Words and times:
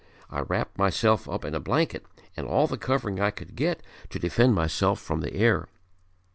I 0.31 0.39
wrapped 0.39 0.79
myself 0.79 1.29
up 1.29 1.45
in 1.45 1.53
a 1.53 1.59
blanket 1.59 2.07
and 2.35 2.47
all 2.47 2.65
the 2.65 2.75
covering 2.75 3.19
I 3.19 3.29
could 3.29 3.55
get 3.55 3.83
to 4.09 4.17
defend 4.17 4.55
myself 4.55 4.99
from 4.99 5.21
the 5.21 5.35
air. 5.35 5.67